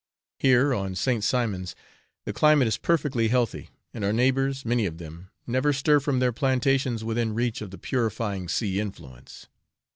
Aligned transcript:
Here, 0.39 0.73
on 0.73 0.95
St. 0.95 1.23
Simon's, 1.23 1.75
the 2.25 2.33
climate 2.33 2.67
is 2.67 2.79
perfectly 2.79 3.27
healthy, 3.27 3.69
and 3.93 4.03
our 4.03 4.11
neighbours, 4.11 4.65
many 4.65 4.87
of 4.87 4.97
them, 4.97 5.29
never 5.45 5.71
stir 5.71 5.99
from 5.99 6.17
their 6.17 6.33
plantations 6.33 7.03
within 7.03 7.35
reach 7.35 7.61
of 7.61 7.69
the 7.69 7.77
purifying 7.77 8.49
sea 8.49 8.79
influence. 8.79 9.45